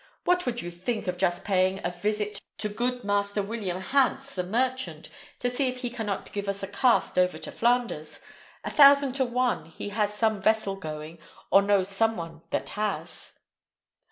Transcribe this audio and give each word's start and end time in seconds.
What 0.23 0.47
would 0.47 0.63
you 0.63 0.71
think 0.71 1.05
of 1.05 1.15
just 1.15 1.43
paying 1.43 1.79
a 1.83 1.91
visit 1.91 2.41
to 2.57 2.69
good 2.69 3.03
Master 3.03 3.43
William 3.43 3.79
Hans, 3.79 4.33
the 4.33 4.41
merchant, 4.43 5.09
to 5.37 5.47
see 5.47 5.67
if 5.69 5.81
he 5.81 5.91
cannot 5.91 6.31
give 6.33 6.49
us 6.49 6.63
a 6.63 6.67
cast 6.67 7.19
over 7.19 7.37
to 7.37 7.51
Flanders? 7.51 8.19
A 8.63 8.71
thousand 8.71 9.13
to 9.17 9.25
one 9.25 9.65
he 9.65 9.89
has 9.89 10.11
some 10.11 10.41
vessel 10.41 10.75
going, 10.75 11.19
or 11.51 11.61
knows 11.61 11.87
some 11.89 12.17
one 12.17 12.41
that 12.49 12.69
has." 12.69 13.41